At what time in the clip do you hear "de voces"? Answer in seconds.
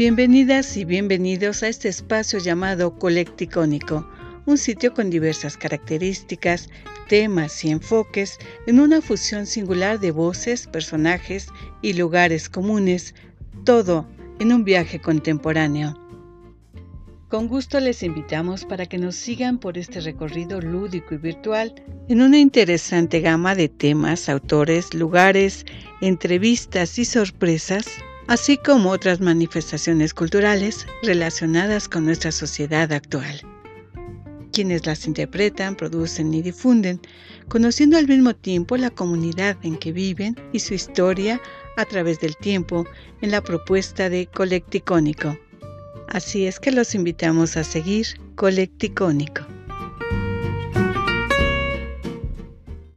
10.00-10.66